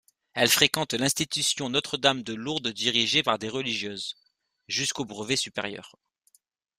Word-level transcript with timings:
Elle 0.33 0.49
fréquente 0.49 0.95
l'Institution 0.95 1.69
Notre-Dame-de-Lourdes 1.69 2.69
dirigée 2.69 3.21
par 3.21 3.37
des 3.37 3.49
religieuses, 3.49 4.15
jusqu'au 4.67 5.05
Brevet 5.05 5.35
supérieur. 5.35 5.95